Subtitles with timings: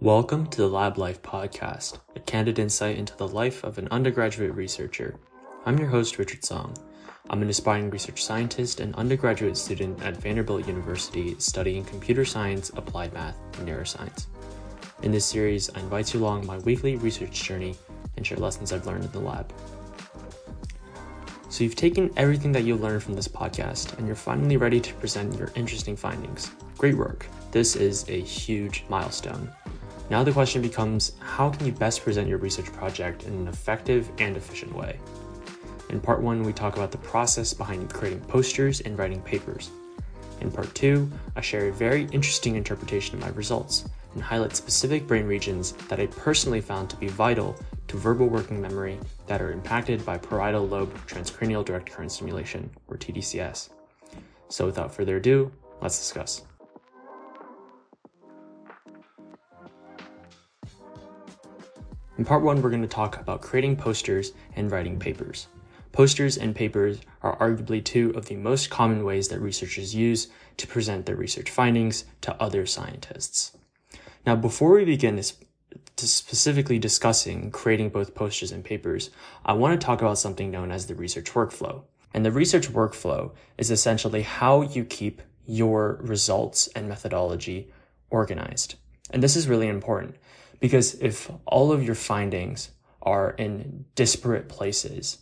[0.00, 4.54] Welcome to the Lab Life Podcast, a candid insight into the life of an undergraduate
[4.54, 5.18] researcher.
[5.66, 6.76] I'm your host, Richard Song.
[7.28, 13.12] I'm an aspiring research scientist and undergraduate student at Vanderbilt University studying computer science, applied
[13.12, 14.26] math, and neuroscience.
[15.02, 17.74] In this series, I invite you along my weekly research journey
[18.16, 19.52] and share lessons I've learned in the lab.
[21.48, 24.94] So, you've taken everything that you learned from this podcast and you're finally ready to
[24.94, 26.52] present your interesting findings.
[26.76, 27.26] Great work.
[27.50, 29.50] This is a huge milestone.
[30.10, 34.10] Now the question becomes how can you best present your research project in an effective
[34.18, 34.98] and efficient way?
[35.90, 39.70] In part one, we talk about the process behind creating posters and writing papers.
[40.40, 45.06] In part two, I share a very interesting interpretation of my results and highlight specific
[45.06, 47.54] brain regions that I personally found to be vital
[47.88, 52.96] to verbal working memory that are impacted by parietal lobe transcranial direct current stimulation, or
[52.96, 53.70] TDCS.
[54.48, 56.42] So without further ado, let's discuss.
[62.18, 65.46] In part one, we're going to talk about creating posters and writing papers.
[65.92, 70.66] Posters and papers are arguably two of the most common ways that researchers use to
[70.66, 73.56] present their research findings to other scientists.
[74.26, 75.34] Now, before we begin this,
[75.96, 79.10] specifically discussing creating both posters and papers,
[79.44, 81.82] I want to talk about something known as the research workflow.
[82.12, 87.70] And the research workflow is essentially how you keep your results and methodology
[88.10, 88.74] organized.
[89.10, 90.16] And this is really important
[90.60, 92.70] because if all of your findings
[93.02, 95.18] are in disparate places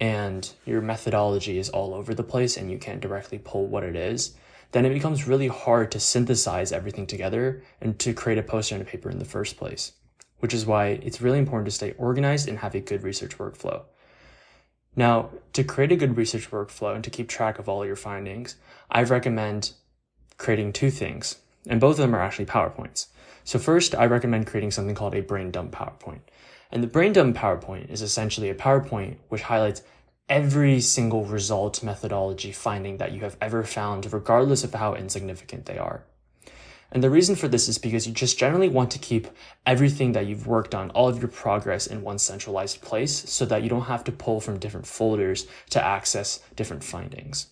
[0.00, 3.96] and your methodology is all over the place and you can't directly pull what it
[3.96, 4.36] is,
[4.72, 8.82] then it becomes really hard to synthesize everything together and to create a poster and
[8.82, 9.92] a paper in the first place,
[10.40, 13.82] which is why it's really important to stay organized and have a good research workflow.
[14.94, 18.56] Now, to create a good research workflow and to keep track of all your findings,
[18.90, 19.72] I recommend
[20.38, 23.06] creating two things, and both of them are actually PowerPoints.
[23.44, 26.20] So first, I recommend creating something called a brain dump PowerPoint.
[26.72, 29.82] And the brain dump PowerPoint is essentially a PowerPoint which highlights
[30.28, 35.78] every single result methodology finding that you have ever found, regardless of how insignificant they
[35.78, 36.02] are.
[36.90, 39.28] And the reason for this is because you just generally want to keep
[39.64, 43.62] everything that you've worked on, all of your progress in one centralized place so that
[43.62, 47.48] you don't have to pull from different folders to access different findings.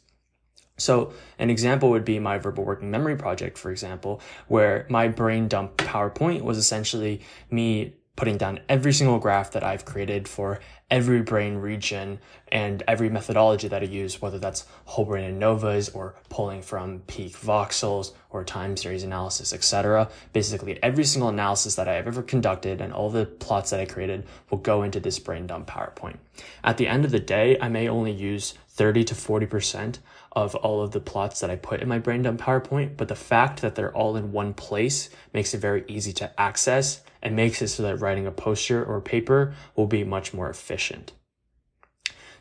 [0.76, 5.46] So an example would be my verbal working memory project, for example, where my brain
[5.48, 7.20] dump PowerPoint was essentially
[7.50, 12.20] me putting down every single graph that I've created for every brain region
[12.52, 17.32] and every methodology that I use, whether that's whole brain ANOVAs or pulling from peak
[17.32, 20.08] voxels or time series analysis, etc.
[20.32, 24.26] Basically, every single analysis that I've ever conducted and all the plots that I created
[24.50, 26.18] will go into this brain dump PowerPoint.
[26.62, 29.98] At the end of the day, I may only use 30 to 40%
[30.34, 33.14] of all of the plots that I put in my brain dump PowerPoint, but the
[33.14, 37.62] fact that they're all in one place makes it very easy to access and makes
[37.62, 41.12] it so that writing a poster or paper will be much more efficient.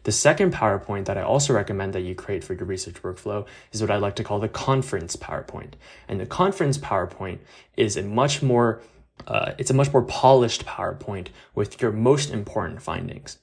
[0.03, 3.81] The second PowerPoint that I also recommend that you create for your research workflow is
[3.81, 5.73] what I like to call the conference PowerPoint.
[6.09, 7.39] And the conference PowerPoint
[7.77, 8.81] is a much more
[9.27, 13.37] uh, it's a much more polished PowerPoint with your most important findings.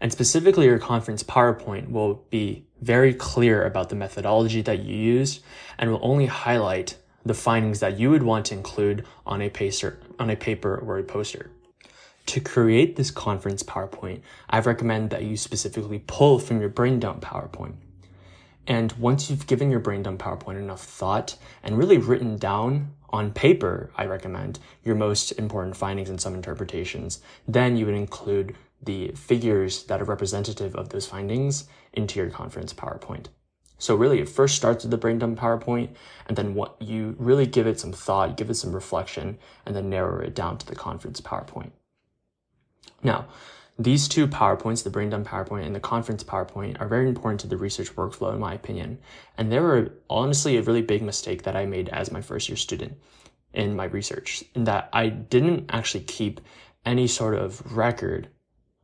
[0.00, 5.42] And specifically, your conference PowerPoint will be very clear about the methodology that you used
[5.78, 9.98] and will only highlight the findings that you would want to include on a, pacer,
[10.18, 11.50] on a paper or a poster.
[12.26, 17.22] To create this conference PowerPoint, I recommend that you specifically pull from your brain dump
[17.22, 17.74] PowerPoint.
[18.66, 23.32] And once you've given your brain dump PowerPoint enough thought and really written down on
[23.32, 29.08] paper, I recommend your most important findings and some interpretations, then you would include the
[29.12, 33.26] figures that are representative of those findings into your conference PowerPoint.
[33.78, 35.90] So really it first starts with the brain dump PowerPoint
[36.26, 39.90] and then what you really give it some thought, give it some reflection, and then
[39.90, 41.70] narrow it down to the conference PowerPoint.
[43.02, 43.26] Now,
[43.78, 47.48] these two PowerPoints, the brain dump PowerPoint and the conference PowerPoint, are very important to
[47.48, 48.98] the research workflow in my opinion.
[49.36, 52.56] And they were honestly a really big mistake that I made as my first year
[52.56, 52.96] student
[53.52, 56.40] in my research, in that I didn't actually keep
[56.86, 58.28] any sort of record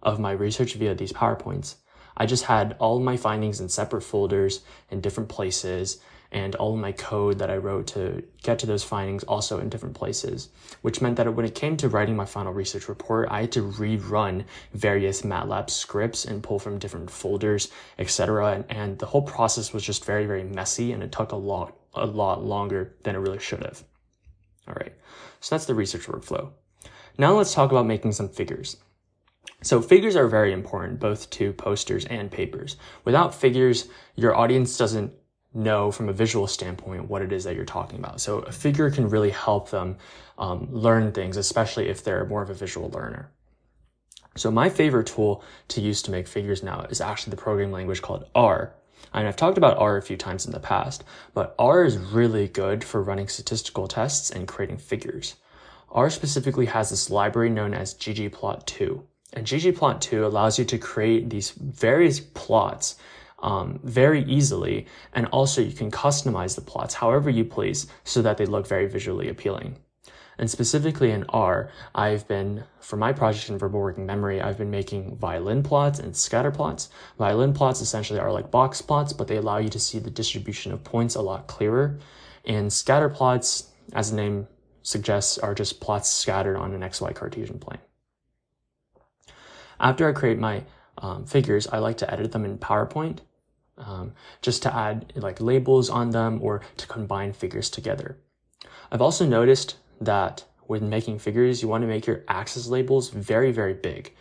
[0.02, 1.76] of my research via these PowerPoints.
[2.16, 6.00] I just had all my findings in separate folders in different places
[6.32, 9.96] and all my code that I wrote to get to those findings also in different
[9.96, 10.48] places,
[10.82, 13.62] which meant that when it came to writing my final research report, I had to
[13.62, 18.52] rerun various MATLAB scripts and pull from different folders, etc.
[18.52, 21.76] And, and the whole process was just very, very messy and it took a lot,
[21.94, 23.82] a lot longer than it really should have.
[24.68, 24.92] All right.
[25.40, 26.50] So that's the research workflow.
[27.18, 28.76] Now let's talk about making some figures.
[29.62, 32.76] So figures are very important both to posters and papers.
[33.04, 35.12] Without figures, your audience doesn't
[35.52, 38.20] know from a visual standpoint what it is that you're talking about.
[38.20, 39.96] So a figure can really help them
[40.38, 43.30] um, learn things, especially if they're more of a visual learner.
[44.36, 48.00] So my favorite tool to use to make figures now is actually the programming language
[48.00, 48.74] called R.
[49.12, 51.02] And I've talked about R a few times in the past,
[51.34, 55.34] but R is really good for running statistical tests and creating figures.
[55.90, 59.02] R specifically has this library known as ggplot2.
[59.32, 62.96] And ggplot2 allows you to create these various plots
[63.42, 64.86] um, very easily.
[65.12, 68.86] And also you can customize the plots however you please so that they look very
[68.86, 69.76] visually appealing.
[70.38, 74.70] And specifically in R, I've been, for my project in verbal working memory, I've been
[74.70, 76.88] making violin plots and scatter plots.
[77.18, 80.72] Violin plots essentially are like box plots, but they allow you to see the distribution
[80.72, 81.98] of points a lot clearer.
[82.46, 84.48] And scatter plots, as the name
[84.82, 87.80] suggests, are just plots scattered on an XY Cartesian plane.
[89.80, 90.64] After I create my
[90.98, 93.20] um, figures, I like to edit them in PowerPoint
[93.78, 94.12] um,
[94.42, 98.18] just to add like labels on them or to combine figures together.
[98.92, 103.50] I've also noticed that when making figures, you want to make your axis labels very,
[103.50, 104.14] very big.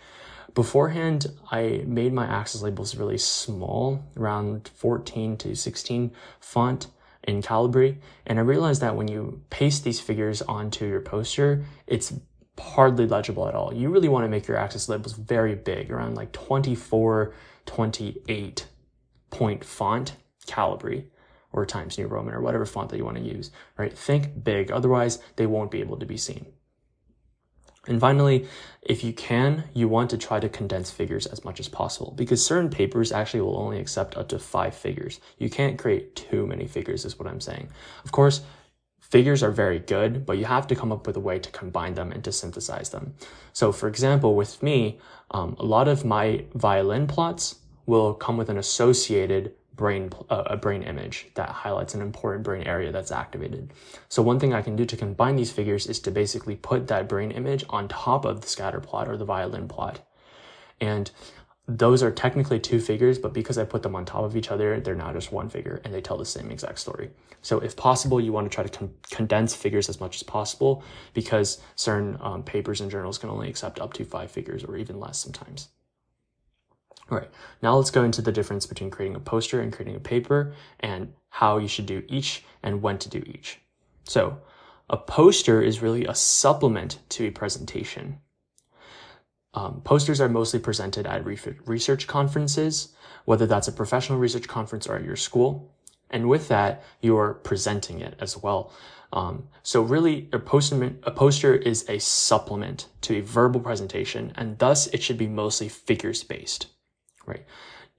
[0.55, 6.87] Beforehand, I made my axis labels really small, around 14 to 16 font
[7.23, 7.97] in Calibri.
[8.25, 12.13] And I realized that when you paste these figures onto your poster, it's
[12.59, 13.73] hardly legible at all.
[13.73, 17.33] You really want to make your axis labels very big, around like 24,
[17.65, 18.67] 28
[19.29, 20.13] point font
[20.47, 21.05] Calibri
[21.51, 23.95] or Times New Roman or whatever font that you want to use, right?
[23.95, 26.45] Think big, otherwise they won't be able to be seen.
[27.87, 28.47] And finally,
[28.81, 32.45] if you can, you want to try to condense figures as much as possible because
[32.45, 35.19] certain papers actually will only accept up to five figures.
[35.37, 37.69] You can't create too many figures is what I'm saying.
[38.03, 38.41] Of course,
[39.09, 41.95] figures are very good, but you have to come up with a way to combine
[41.95, 43.13] them and to synthesize them.
[43.53, 44.99] So for example, with me,
[45.31, 50.57] um, a lot of my violin plots will come with an associated brain uh, a
[50.57, 53.71] brain image that highlights an important brain area that's activated.
[54.09, 57.07] So one thing I can do to combine these figures is to basically put that
[57.07, 60.01] brain image on top of the scatter plot or the violin plot.
[60.81, 61.09] And
[61.69, 64.79] those are technically two figures, but because I put them on top of each other,
[64.79, 67.11] they're now just one figure and they tell the same exact story.
[67.43, 70.83] So if possible, you want to try to con condense figures as much as possible
[71.13, 74.99] because certain um, papers and journals can only accept up to five figures or even
[74.99, 75.69] less sometimes.
[77.11, 77.29] All right,
[77.61, 81.13] now let's go into the difference between creating a poster and creating a paper and
[81.29, 83.59] how you should do each and when to do each.
[84.05, 84.39] So
[84.89, 88.21] a poster is really a supplement to a presentation.
[89.53, 92.93] Um, posters are mostly presented at research conferences,
[93.25, 95.73] whether that's a professional research conference or at your school.
[96.11, 98.73] And with that, you're presenting it as well.
[99.11, 104.59] Um, so really, a poster, a poster is a supplement to a verbal presentation, and
[104.59, 106.67] thus it should be mostly figures based
[107.29, 107.45] right?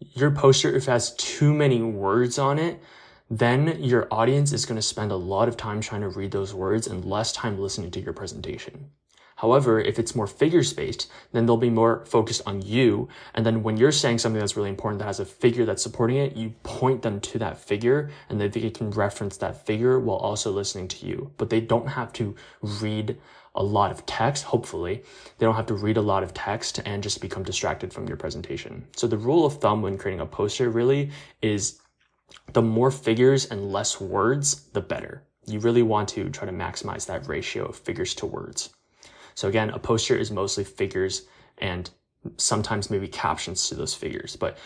[0.01, 2.83] Your poster, if it has too many words on it,
[3.31, 6.53] then your audience is going to spend a lot of time trying to read those
[6.53, 8.91] words and less time listening to your presentation.
[9.41, 13.09] However, if it's more figures based, then they'll be more focused on you.
[13.35, 16.19] And then when you're saying something that's really important that has a figure that's supporting
[16.19, 20.51] it, you point them to that figure and they can reference that figure while also
[20.51, 21.33] listening to you.
[21.39, 23.17] But they don't have to read
[23.55, 25.03] a lot of text, hopefully.
[25.39, 28.19] They don't have to read a lot of text and just become distracted from your
[28.19, 28.87] presentation.
[28.95, 31.11] So the rule of thumb when creating a poster really
[31.41, 31.81] is
[32.53, 35.25] the more figures and less words, the better.
[35.47, 38.71] You really want to try to maximize that ratio of figures to words.
[39.35, 41.27] So again, a poster is mostly figures
[41.59, 41.91] and
[42.37, 44.59] sometimes maybe captions to those figures, but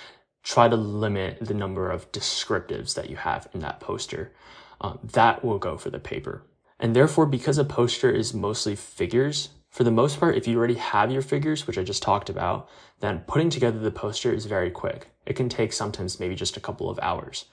[0.43, 4.33] try to limit the number of descriptives that you have in that poster.
[4.81, 6.43] Um, that will go for the paper.
[6.79, 10.75] And therefore, because a poster is mostly figures, for the most part, if you already
[10.75, 12.69] have your figures, which I just talked about,
[13.01, 15.09] then putting together the poster is very quick.
[15.27, 17.47] It can take sometimes maybe just a couple of hours.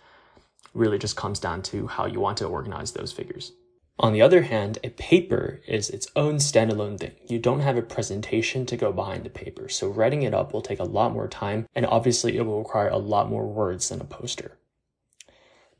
[0.73, 3.53] Really just comes down to how you want to organize those figures.
[4.01, 7.11] On the other hand, a paper is its own standalone thing.
[7.27, 10.63] You don't have a presentation to go behind the paper, so writing it up will
[10.63, 14.01] take a lot more time, and obviously it will require a lot more words than
[14.01, 14.57] a poster.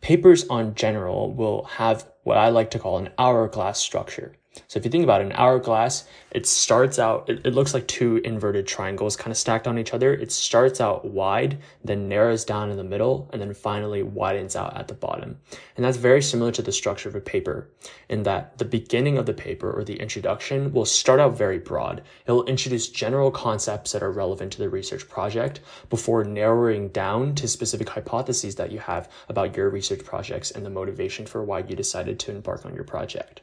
[0.01, 4.37] Papers on general will have what I like to call an hourglass structure.
[4.67, 8.17] So if you think about an hourglass, it starts out, it, it, looks like two
[8.17, 10.13] inverted triangles kind of stacked on each other.
[10.13, 14.75] It starts out wide, then narrows down in the middle, and then finally widens out
[14.75, 15.37] at the bottom.
[15.77, 17.69] And that's very similar to the structure of a paper
[18.09, 22.03] in that the beginning of the paper or the introduction will start out very broad.
[22.25, 27.35] It will introduce general concepts that are relevant to the research project before narrowing down
[27.35, 31.59] to specific hypotheses that you have about your research projects and the motivation for why
[31.59, 33.41] you decided to embark on your project.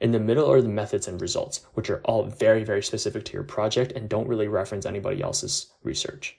[0.00, 3.32] In the middle are the methods and results, which are all very, very specific to
[3.32, 6.36] your project and don't really reference anybody else's research.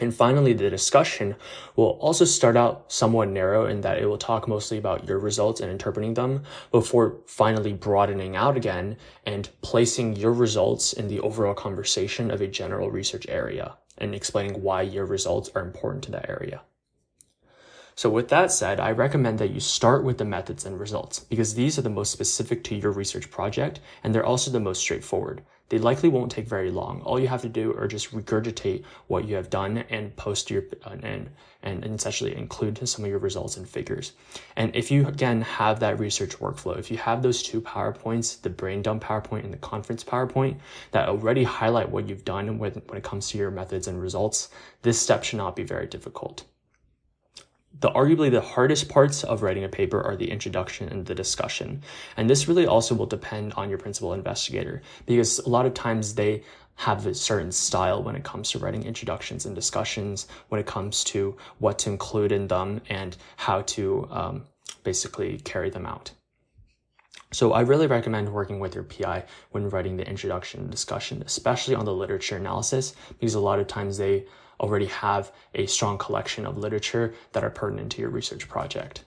[0.00, 1.36] And finally, the discussion
[1.76, 5.60] will also start out somewhat narrow in that it will talk mostly about your results
[5.60, 11.54] and interpreting them before finally broadening out again and placing your results in the overall
[11.54, 16.28] conversation of a general research area and explaining why your results are important to that
[16.28, 16.62] area.
[17.96, 21.54] So with that said, I recommend that you start with the methods and results because
[21.54, 25.42] these are the most specific to your research project and they're also the most straightforward.
[25.68, 27.02] They likely won't take very long.
[27.02, 30.64] All you have to do are just regurgitate what you have done and post your
[30.84, 31.30] uh, and
[31.62, 34.12] and essentially include some of your results and figures.
[34.56, 38.50] And if you again have that research workflow, if you have those two PowerPoints, the
[38.50, 40.56] brain dump PowerPoint and the conference PowerPoint
[40.90, 44.50] that already highlight what you've done when, when it comes to your methods and results,
[44.82, 46.44] this step should not be very difficult
[47.80, 51.82] the arguably the hardest parts of writing a paper are the introduction and the discussion.
[52.16, 56.14] And this really also will depend on your principal investigator because a lot of times
[56.14, 56.42] they
[56.76, 61.04] have a certain style when it comes to writing introductions and discussions, when it comes
[61.04, 64.44] to what to include in them and how to um,
[64.82, 66.10] basically carry them out.
[67.32, 71.74] So I really recommend working with your PI when writing the introduction and discussion, especially
[71.74, 74.26] on the literature analysis, because a lot of times they
[74.60, 79.04] already have a strong collection of literature that are pertinent to your research project.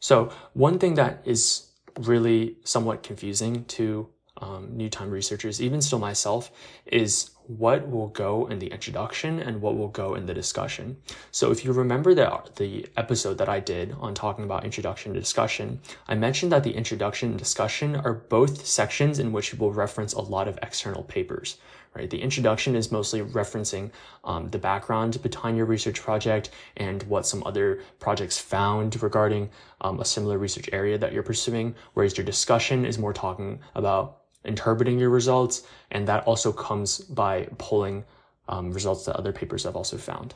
[0.00, 4.08] So one thing that is really somewhat confusing to
[4.40, 6.52] um, new time researchers, even still myself,
[6.86, 10.96] is what will go in the introduction and what will go in the discussion.
[11.30, 15.20] So if you remember the, the episode that I did on talking about introduction to
[15.20, 19.72] discussion, I mentioned that the introduction and discussion are both sections in which we will
[19.72, 21.56] reference a lot of external papers,
[21.94, 22.10] right?
[22.10, 23.90] The introduction is mostly referencing
[24.24, 30.00] um, the background behind your research project and what some other projects found regarding um,
[30.00, 34.98] a similar research area that you're pursuing, whereas your discussion is more talking about interpreting
[34.98, 38.04] your results, and that also comes by pulling
[38.48, 40.34] um, results that other papers have also found.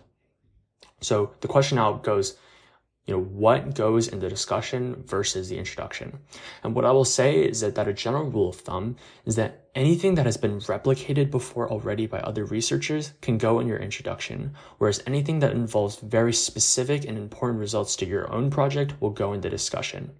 [1.00, 2.36] So the question now goes,
[3.06, 6.20] you know, what goes in the discussion versus the introduction?
[6.62, 9.68] And what I will say is that, that a general rule of thumb is that
[9.74, 14.54] anything that has been replicated before already by other researchers can go in your introduction,
[14.78, 19.32] whereas anything that involves very specific and important results to your own project will go
[19.32, 20.12] in the discussion.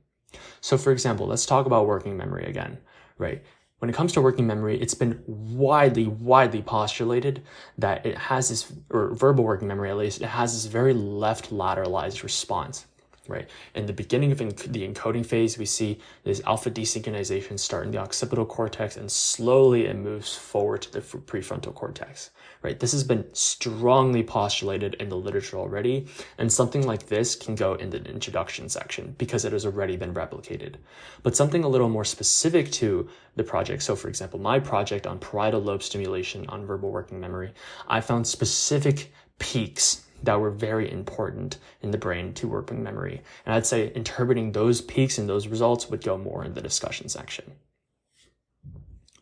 [0.60, 2.78] So for example, let's talk about working memory again,
[3.16, 3.44] right?
[3.82, 7.42] When it comes to working memory, it's been widely, widely postulated
[7.76, 11.50] that it has this, or verbal working memory at least, it has this very left
[11.50, 12.86] lateralized response,
[13.26, 13.50] right?
[13.74, 17.98] In the beginning of the encoding phase, we see this alpha desynchronization start in the
[17.98, 22.30] occipital cortex and slowly it moves forward to the prefrontal cortex
[22.62, 22.78] right?
[22.78, 26.06] This has been strongly postulated in the literature already,
[26.38, 30.14] and something like this can go in the introduction section because it has already been
[30.14, 30.76] replicated.
[31.22, 35.18] But something a little more specific to the project, so for example, my project on
[35.18, 37.52] parietal lobe stimulation on verbal working memory,
[37.88, 43.20] I found specific peaks that were very important in the brain to working memory.
[43.44, 47.08] And I'd say interpreting those peaks and those results would go more in the discussion
[47.08, 47.52] section.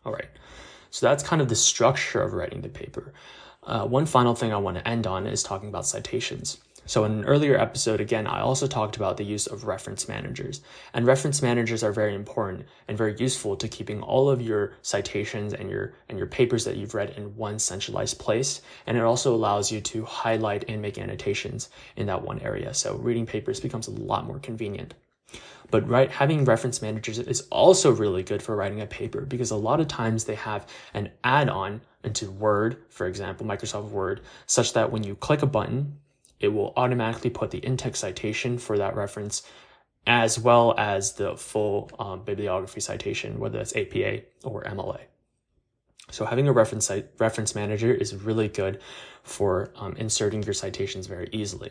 [0.04, 0.28] All right.
[0.90, 3.12] So that's kind of the structure of writing the paper.
[3.62, 6.58] Uh, one final thing I want to end on is talking about citations.
[6.86, 10.62] So in an earlier episode, again, I also talked about the use of reference managers.
[10.92, 15.52] And reference managers are very important and very useful to keeping all of your citations
[15.52, 18.62] and your and your papers that you've read in one centralized place.
[18.86, 22.74] And it also allows you to highlight and make annotations in that one area.
[22.74, 24.94] So reading papers becomes a lot more convenient.
[25.70, 29.56] But right, having reference managers is also really good for writing a paper because a
[29.56, 34.90] lot of times they have an add-on into Word, for example, Microsoft Word, such that
[34.90, 35.98] when you click a button,
[36.40, 39.42] it will automatically put the in-text citation for that reference
[40.06, 45.00] as well as the full um, bibliography citation, whether that's APA or MLA.
[46.10, 48.80] So having a reference reference manager is really good
[49.22, 51.70] for um, inserting your citations very easily.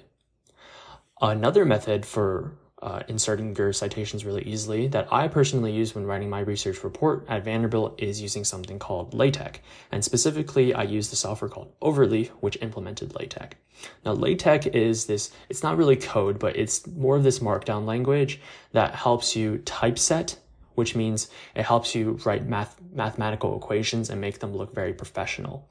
[1.19, 6.29] Another method for uh, inserting your citations really easily that I personally use when writing
[6.29, 9.59] my research report at Vanderbilt is using something called LaTeX.
[9.91, 13.57] And specifically, I use the software called Overleaf, which implemented LaTeX.
[14.05, 18.39] Now, LaTeX is this, it's not really code, but it's more of this markdown language
[18.71, 20.37] that helps you typeset
[20.79, 25.67] which means it helps you write math, mathematical equations and make them look very professional.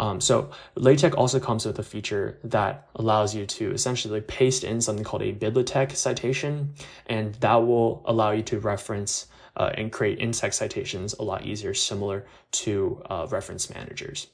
[0.00, 4.80] Um, so LaTeX also comes with a feature that allows you to essentially paste in
[4.80, 6.74] something called a bibliotex citation,
[7.06, 11.74] and that will allow you to reference uh, and create in-text citations a lot easier,
[11.74, 14.28] similar to uh, reference managers.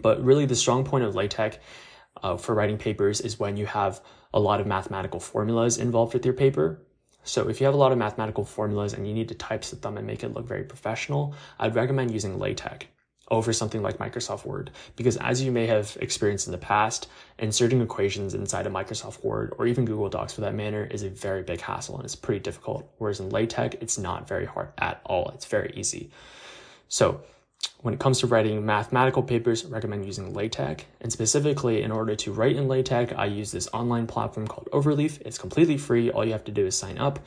[0.00, 1.58] But really, the strong point of LaTeX
[2.22, 4.00] uh, for writing papers is when you have
[4.32, 6.82] a lot of mathematical formulas involved with your paper.
[7.24, 9.98] So if you have a lot of mathematical formulas and you need to typeset them
[9.98, 12.86] and make it look very professional, I'd recommend using LaTeX.
[13.30, 14.70] Over something like Microsoft Word.
[14.96, 17.08] Because as you may have experienced in the past,
[17.38, 21.10] inserting equations inside of Microsoft Word or even Google Docs for that matter is a
[21.10, 22.90] very big hassle and it's pretty difficult.
[22.98, 25.30] Whereas in LaTeX, it's not very hard at all.
[25.34, 26.10] It's very easy.
[26.88, 27.20] So
[27.82, 30.84] when it comes to writing mathematical papers, I recommend using LaTeX.
[31.00, 35.20] And specifically, in order to write in LaTeX, I use this online platform called Overleaf.
[35.22, 36.10] It's completely free.
[36.10, 37.20] All you have to do is sign up.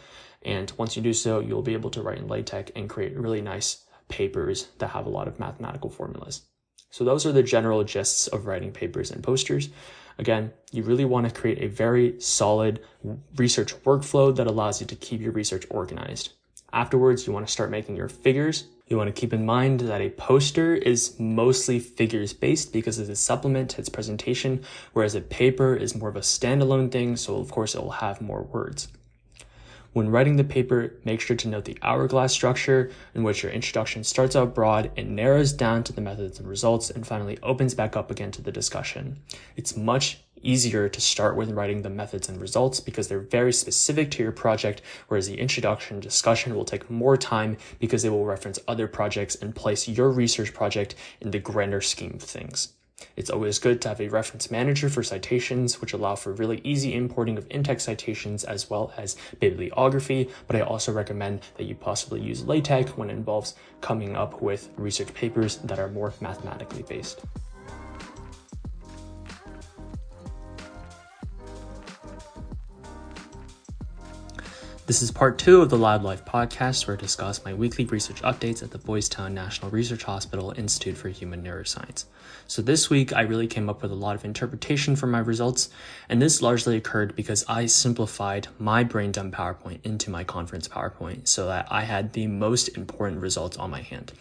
[0.44, 3.42] And once you do so, you'll be able to write in LaTeX and create really
[3.42, 6.44] nice papers that have a lot of mathematical formulas.
[6.92, 9.70] So those are the general gists of writing papers and posters.
[10.20, 12.82] Again, you really want to create a very solid
[13.38, 16.34] research workflow that allows you to keep your research organized.
[16.74, 18.66] Afterwards, you want to start making your figures.
[18.88, 23.10] You want to keep in mind that a poster is mostly figures based because it's
[23.10, 27.38] a supplement to its presentation, whereas a paper is more of a standalone thing, so
[27.38, 28.90] of course it will have more words.
[29.94, 34.06] When writing the paper, make sure to note the hourglass structure in which your introduction
[34.06, 37.98] starts out broad and narrows down to the methods and results and finally opens back
[37.98, 39.20] up again to the discussion.
[39.58, 44.12] It's much easier to start with writing the methods and results because they're very specific
[44.12, 48.60] to your project, whereas the introduction discussion will take more time because they will reference
[48.70, 52.74] other projects and place your research project in the grander scheme of things.
[53.16, 56.94] It's always good to have a reference manager for citations, which allow for really easy
[56.94, 62.22] importing of in-text citations as well as bibliography, but I also recommend that you possibly
[62.22, 67.22] use LaTeX when it involves coming up with research papers that are more mathematically based.
[74.92, 78.22] This is part two of the Lab Life podcast, where I discuss my weekly research
[78.24, 82.04] updates at the Boys Town National Research Hospital Institute for Human Neuroscience.
[82.46, 85.70] So this week, I really came up with a lot of interpretation for my results,
[86.10, 91.26] and this largely occurred because I simplified my brain dump PowerPoint into my conference PowerPoint
[91.26, 94.12] so that I had the most important results on my hand.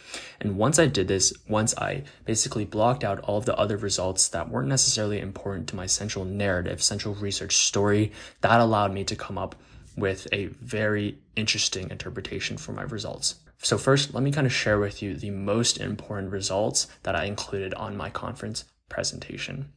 [0.40, 4.28] And once I did this, once I basically blocked out all of the other results
[4.28, 8.12] that weren't necessarily important to my central narrative, central research story,
[8.42, 9.56] that allowed me to come up
[9.96, 13.36] with a very interesting interpretation for my results.
[13.62, 17.24] So first, let me kind of share with you the most important results that I
[17.24, 19.72] included on my conference presentation.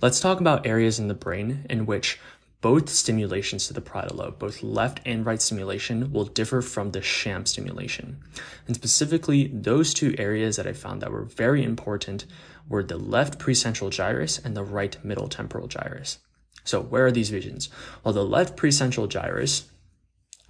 [0.00, 2.18] Let's talk about areas in the brain in which
[2.60, 7.00] both stimulations to the parietal lobe, both left and right stimulation, will differ from the
[7.00, 8.18] sham stimulation.
[8.66, 12.26] And specifically, those two areas that I found that were very important
[12.68, 16.18] were the left precentral gyrus and the right middle temporal gyrus.
[16.64, 17.68] So where are these regions?
[18.04, 19.70] Well, the left precentral gyrus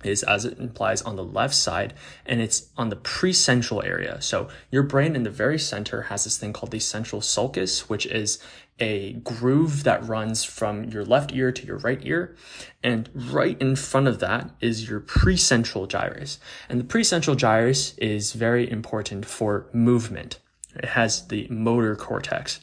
[0.04, 1.94] is as it implies on the left side
[2.24, 4.20] and it's on the precentral area.
[4.20, 8.06] So your brain in the very center has this thing called the central sulcus, which
[8.06, 8.38] is
[8.78, 12.34] a groove that runs from your left ear to your right ear.
[12.82, 16.38] And right in front of that is your precentral gyrus.
[16.68, 20.38] And the precentral gyrus is very important for movement.
[20.74, 22.60] It has the motor cortex.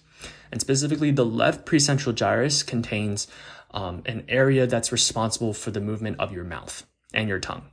[0.51, 3.27] And specifically, the left precentral gyrus contains
[3.71, 7.63] um, an area that's responsible for the movement of your mouth and your tongue.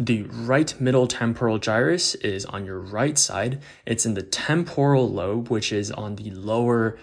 [0.00, 3.60] The right middle temporal gyrus is on your right side.
[3.84, 6.98] It's in the temporal lobe, which is on the lower,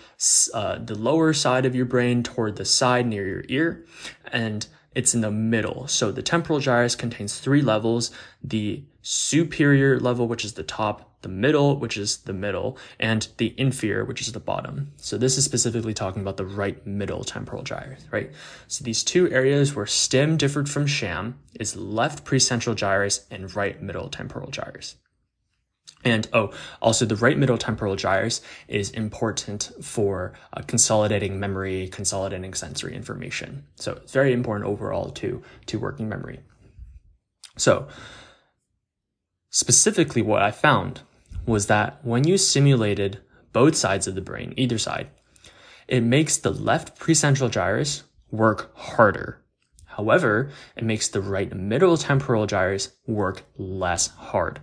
[0.54, 3.86] uh, the lower side of your brain toward the side near your ear.
[4.32, 5.88] And it's in the middle.
[5.88, 11.30] So the temporal gyrus contains three levels, the superior level, which is the top, the
[11.30, 14.92] middle, which is the middle, and the inferior, which is the bottom.
[14.98, 18.32] So this is specifically talking about the right middle temporal gyrus, right?
[18.68, 23.82] So these two areas where stim differed from sham is left precentral gyrus and right
[23.82, 24.98] middle temporal gyrus.
[26.04, 32.54] And oh, also the right middle temporal gyrus is important for uh, consolidating memory, consolidating
[32.54, 33.66] sensory information.
[33.78, 36.42] So it's very important overall to, to working memory.
[37.58, 37.88] So
[39.50, 41.02] specifically what I found
[41.46, 43.20] was that when you simulated
[43.54, 45.08] both sides of the brain, either side,
[45.88, 49.42] it makes the left precentral gyrus work harder.
[49.86, 54.60] However, it makes the right middle temporal gyrus work less hard.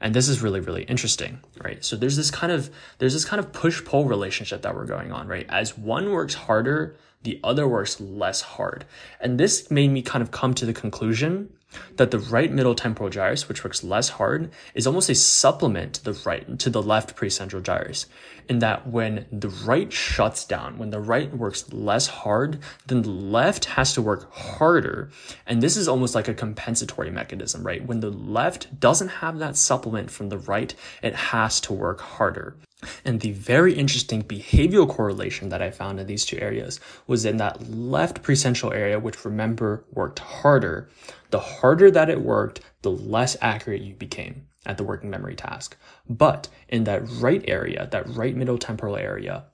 [0.00, 1.84] And this is really, really interesting, right?
[1.84, 5.12] So there's this kind of, there's this kind of push pull relationship that we're going
[5.12, 5.46] on, right?
[5.48, 8.84] As one works harder, the other works less hard.
[9.20, 11.52] And this made me kind of come to the conclusion
[11.96, 16.04] that the right middle temporal gyrus, which works less hard, is almost a supplement to
[16.04, 18.06] the right to the left precentral gyrus.
[18.48, 23.10] In that when the right shuts down, when the right works less hard, then the
[23.10, 25.10] left has to work harder.
[25.46, 27.84] And this is almost like a compensatory mechanism, right?
[27.86, 32.56] When the left doesn't have that supplement from the right, it has to work harder.
[33.04, 37.36] And the very interesting behavioral correlation that I found in these two areas was in
[37.38, 40.88] that left precentral area, which remember worked harder.
[41.30, 44.46] The harder that it worked, the less accurate you became.
[44.64, 45.76] at the working memory task.
[46.08, 49.46] But in that right area, that right middle temporal area,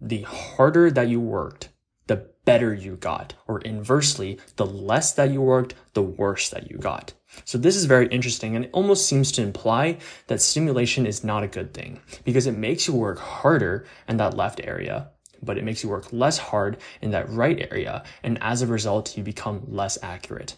[0.00, 1.70] the harder that you worked,
[2.06, 3.34] the better you got.
[3.46, 7.12] Or inversely, the less that you worked, the worse that you got.
[7.44, 11.42] So this is very interesting and it almost seems to imply that stimulation is not
[11.42, 15.10] a good thing because it makes you work harder in that left area,
[15.42, 18.04] but it makes you work less hard in that right area.
[18.22, 20.56] And as a result, you become less accurate.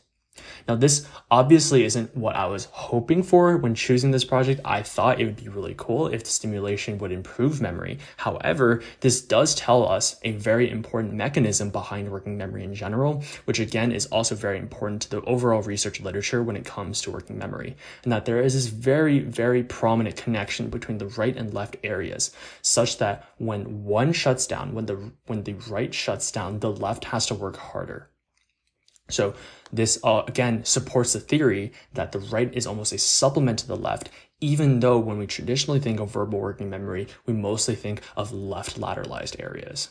[0.66, 4.60] Now, this obviously isn't what I was hoping for when choosing this project.
[4.64, 7.98] I thought it would be really cool if the stimulation would improve memory.
[8.16, 13.60] However, this does tell us a very important mechanism behind working memory in general, which
[13.60, 17.38] again is also very important to the overall research literature when it comes to working
[17.38, 17.76] memory.
[18.04, 22.32] And that there is this very, very prominent connection between the right and left areas,
[22.62, 27.04] such that when one shuts down, when the when the right shuts down, the left
[27.06, 28.08] has to work harder.
[29.10, 29.34] So
[29.72, 33.76] this uh, again supports the theory that the right is almost a supplement to the
[33.76, 38.32] left, even though when we traditionally think of verbal working memory, we mostly think of
[38.32, 39.90] left lateralized areas.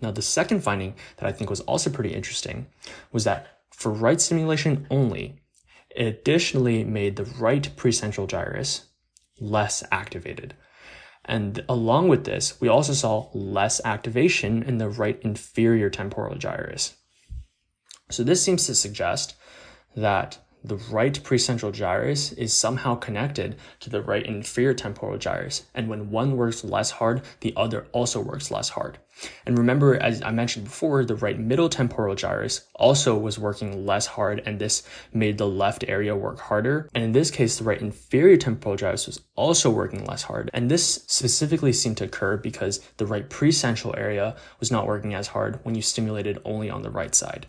[0.00, 2.66] Now, the second finding that I think was also pretty interesting
[3.12, 5.40] was that for right stimulation only,
[5.90, 8.86] it additionally made the right precentral gyrus
[9.40, 10.54] less activated.
[11.24, 16.94] And along with this, we also saw less activation in the right inferior temporal gyrus.
[18.10, 19.34] So this seems to suggest
[19.96, 25.66] that the right precentral gyrus is somehow connected to the right inferior temporal gyrus.
[25.74, 28.98] And when one works less hard, the other also works less hard.
[29.46, 34.06] And remember, as I mentioned before, the right middle temporal gyrus also was working less
[34.06, 36.88] hard, and this made the left area work harder.
[36.94, 40.50] And in this case, the right inferior temporal gyrus was also working less hard.
[40.54, 45.28] And this specifically seemed to occur because the right precentral area was not working as
[45.28, 47.46] hard when you stimulated only on the right side.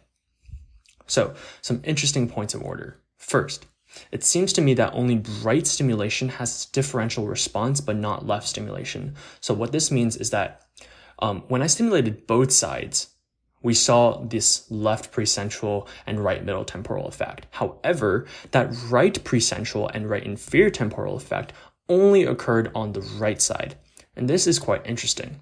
[1.10, 3.00] So, some interesting points of order.
[3.18, 3.66] First,
[4.12, 9.16] it seems to me that only right stimulation has differential response, but not left stimulation.
[9.42, 10.62] So, what this means is that
[11.18, 13.10] um, when I stimulated both sides,
[13.62, 17.48] we saw this left precentral and right middle temporal effect.
[17.52, 21.52] However, that right precentral and right inferior temporal effect
[21.90, 23.76] only occurred on the right side.
[24.16, 25.42] And this is quite interesting.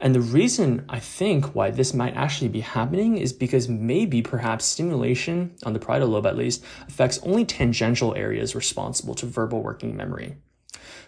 [0.00, 4.64] And the reason I think why this might actually be happening is because maybe perhaps
[4.64, 9.96] stimulation, on the parietal lobe at least, affects only tangential areas responsible to verbal working
[9.96, 10.36] memory.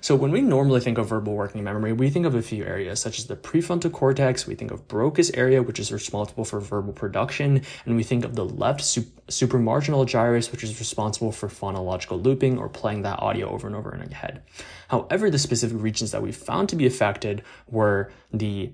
[0.01, 3.01] So when we normally think of verbal working memory, we think of a few areas
[3.01, 6.93] such as the prefrontal cortex, we think of Broca's area, which is responsible for verbal
[6.93, 12.23] production, and we think of the left sup- supramarginal gyrus, which is responsible for phonological
[12.23, 14.43] looping or playing that audio over and over in your head.
[14.89, 18.73] However, the specific regions that we found to be affected were the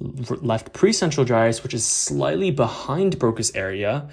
[0.00, 4.08] left precentral gyrus, which is slightly behind Broca's area,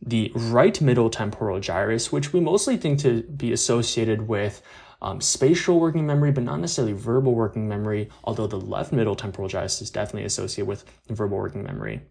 [0.00, 4.62] the right middle temporal gyrus, which we mostly think to be associated with
[5.00, 9.48] um, spatial working memory, but not necessarily verbal working memory, although the left middle temporal
[9.48, 12.02] gyrus is definitely associated with verbal working memory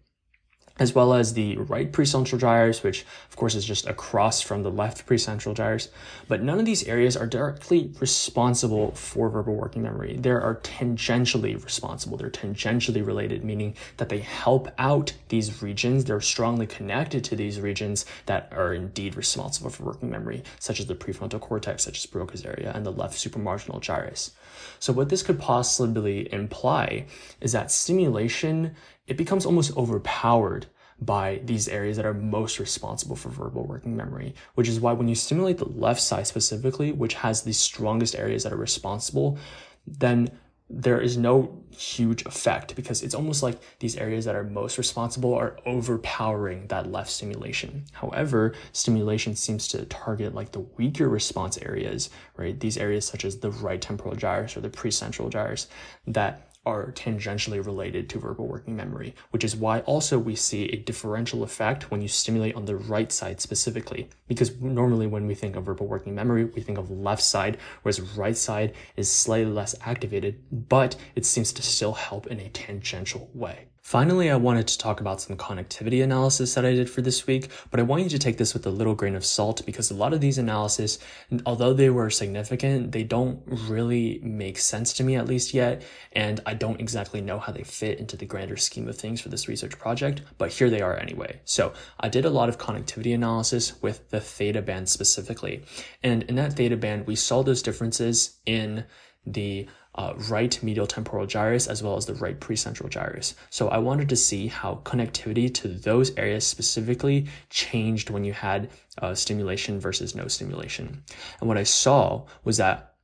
[0.78, 4.70] as well as the right precentral gyrus, which of course is just across from the
[4.70, 5.88] left precentral gyrus.
[6.28, 10.16] But none of these areas are directly responsible for verbal working memory.
[10.16, 12.16] They are tangentially responsible.
[12.16, 16.04] They're tangentially related, meaning that they help out these regions.
[16.04, 20.86] They're strongly connected to these regions that are indeed responsible for working memory, such as
[20.86, 24.32] the prefrontal cortex, such as Broca's area, and the left supramarginal gyrus.
[24.78, 27.06] So what this could possibly imply
[27.40, 28.74] is that stimulation
[29.06, 30.66] it becomes almost overpowered
[31.00, 35.08] by these areas that are most responsible for verbal working memory, which is why when
[35.08, 39.38] you stimulate the left side specifically, which has the strongest areas that are responsible,
[39.86, 40.30] then
[40.70, 45.34] there is no huge effect because it's almost like these areas that are most responsible
[45.34, 47.84] are overpowering that left stimulation.
[47.92, 52.58] However, stimulation seems to target like the weaker response areas, right?
[52.58, 55.68] These areas such as the right temporal gyrus or the precentral gyrus
[56.06, 60.76] that are tangentially related to verbal working memory, which is why also we see a
[60.76, 64.10] differential effect when you stimulate on the right side specifically.
[64.26, 68.02] Because normally when we think of verbal working memory, we think of left side, whereas
[68.18, 73.30] right side is slightly less activated, but it seems to still help in a tangential
[73.32, 73.68] way.
[73.88, 77.48] Finally, I wanted to talk about some connectivity analysis that I did for this week,
[77.70, 79.94] but I want you to take this with a little grain of salt because a
[79.94, 80.98] lot of these analysis,
[81.46, 85.80] although they were significant, they don't really make sense to me at least yet,
[86.12, 89.30] and I don't exactly know how they fit into the grander scheme of things for
[89.30, 91.40] this research project, but here they are anyway.
[91.46, 95.64] So I did a lot of connectivity analysis with the theta band specifically,
[96.02, 98.84] and in that theta band, we saw those differences in
[99.24, 103.34] the uh, right medial temporal gyrus as well as the right precentral gyrus.
[103.50, 108.70] So I wanted to see how connectivity to those areas specifically changed when you had
[109.02, 111.02] uh, stimulation versus no stimulation.
[111.40, 112.94] And what I saw was that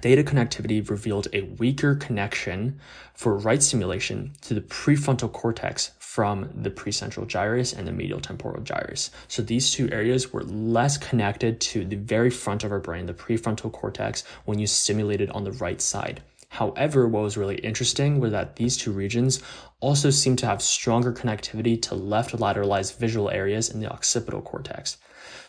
[0.00, 2.78] theta connectivity revealed a weaker connection
[3.14, 8.62] for right stimulation to the prefrontal cortex from the precentral gyrus and the medial temporal
[8.62, 9.10] gyrus.
[9.28, 13.12] So these two areas were less connected to the very front of our brain, the
[13.12, 16.22] prefrontal cortex, when you stimulated on the right side.
[16.48, 19.42] However, what was really interesting was that these two regions
[19.80, 24.96] also seem to have stronger connectivity to left lateralized visual areas in the occipital cortex.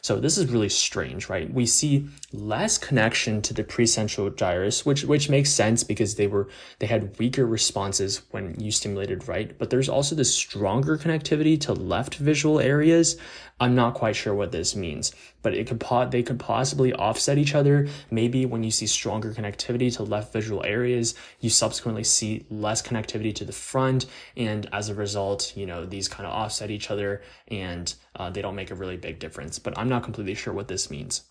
[0.01, 1.51] So this is really strange, right?
[1.53, 6.47] We see less connection to the precentral gyrus, which which makes sense because they were
[6.79, 11.73] they had weaker responses when you stimulated right, but there's also this stronger connectivity to
[11.73, 13.17] left visual areas.
[13.60, 17.39] I'm not quite sure what this means, but it could po- they could possibly offset
[17.39, 17.88] each other.
[18.12, 23.34] Maybe when you see stronger connectivity to left visual areas, you subsequently see less connectivity
[23.34, 27.24] to the front, and as a result, you know these kind of offset each other,
[27.48, 29.58] and uh, they don't make a really big difference.
[29.58, 31.24] But I'm not completely sure what this means.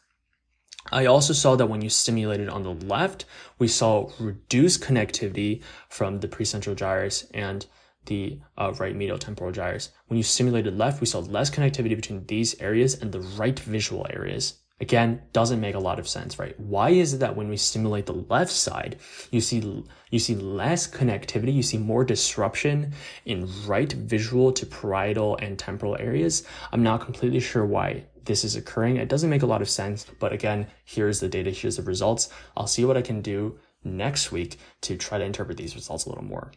[0.93, 3.25] I also saw that when you stimulated on the left,
[3.59, 7.67] we saw reduced connectivity from the precentral gyrus and
[8.07, 9.91] the uh, right medial temporal gyrus.
[10.07, 14.07] When you stimulated left, we saw less connectivity between these areas and the right visual
[14.11, 14.61] areas.
[14.79, 16.59] Again, doesn't make a lot of sense, right?
[16.61, 18.99] Why is it that when we stimulate the left side,
[19.31, 22.93] you see you see less connectivity, you see more disruption
[23.25, 26.47] in right visual to parietal and temporal areas?
[26.73, 28.97] I'm not completely sure why this is occurring.
[28.99, 32.29] It doesn't make a lot of sense, but again, here's the data, here's the results.
[32.55, 36.11] I'll see what I can do next week to try to interpret these results a
[36.11, 36.53] little more.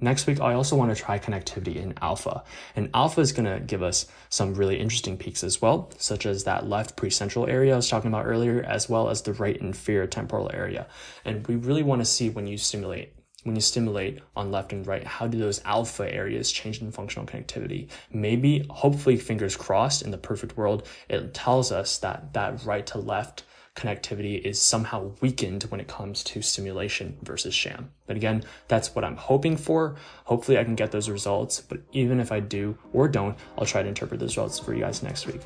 [0.00, 2.42] Next week, I also want to try connectivity in alpha.
[2.74, 6.44] And alpha is going to give us some really interesting peaks as well, such as
[6.44, 10.06] that left precentral area I was talking about earlier, as well as the right inferior
[10.06, 10.88] temporal area.
[11.24, 14.86] And we really want to see when you stimulate when you stimulate on left and
[14.86, 17.88] right, how do those alpha areas change in functional connectivity?
[18.10, 22.98] Maybe, hopefully, fingers crossed, in the perfect world, it tells us that that right to
[22.98, 27.90] left connectivity is somehow weakened when it comes to stimulation versus sham.
[28.06, 29.96] But again, that's what I'm hoping for.
[30.24, 31.60] Hopefully, I can get those results.
[31.60, 34.80] But even if I do or don't, I'll try to interpret those results for you
[34.80, 35.40] guys next week.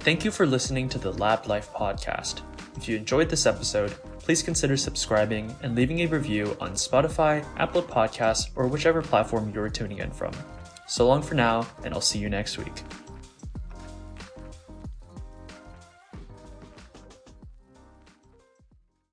[0.00, 2.42] Thank you for listening to the Lab Life podcast.
[2.76, 7.82] If you enjoyed this episode, please consider subscribing and leaving a review on Spotify, Apple
[7.82, 10.32] Podcasts, or whichever platform you're tuning in from.
[10.86, 12.82] So long for now, and I'll see you next week.